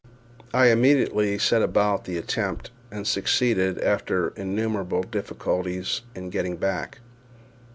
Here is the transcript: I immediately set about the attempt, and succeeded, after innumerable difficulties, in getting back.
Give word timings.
I 0.51 0.69
immediately 0.69 1.37
set 1.37 1.61
about 1.61 2.05
the 2.05 2.17
attempt, 2.17 2.71
and 2.89 3.05
succeeded, 3.05 3.77
after 3.81 4.29
innumerable 4.29 5.03
difficulties, 5.03 6.01
in 6.15 6.31
getting 6.31 6.57
back. 6.57 7.01